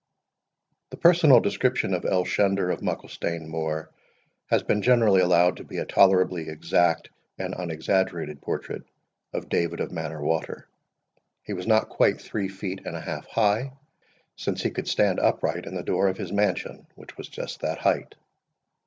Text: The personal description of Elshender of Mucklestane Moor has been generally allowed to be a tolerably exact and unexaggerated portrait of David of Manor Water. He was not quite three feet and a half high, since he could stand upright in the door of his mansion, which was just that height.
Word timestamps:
The 0.89 0.97
personal 0.97 1.39
description 1.41 1.93
of 1.93 2.05
Elshender 2.05 2.73
of 2.73 2.79
Mucklestane 2.81 3.45
Moor 3.47 3.91
has 4.47 4.63
been 4.63 4.81
generally 4.81 5.21
allowed 5.21 5.57
to 5.57 5.63
be 5.63 5.77
a 5.77 5.85
tolerably 5.85 6.49
exact 6.49 7.11
and 7.37 7.53
unexaggerated 7.53 8.41
portrait 8.41 8.81
of 9.31 9.47
David 9.47 9.79
of 9.79 9.91
Manor 9.91 10.23
Water. 10.23 10.67
He 11.43 11.53
was 11.53 11.67
not 11.67 11.89
quite 11.89 12.19
three 12.19 12.49
feet 12.49 12.81
and 12.83 12.95
a 12.95 13.01
half 13.01 13.27
high, 13.27 13.73
since 14.35 14.63
he 14.63 14.71
could 14.71 14.87
stand 14.87 15.19
upright 15.19 15.67
in 15.67 15.75
the 15.75 15.83
door 15.83 16.07
of 16.07 16.17
his 16.17 16.31
mansion, 16.31 16.87
which 16.95 17.15
was 17.15 17.27
just 17.29 17.59
that 17.59 17.77
height. 17.77 18.15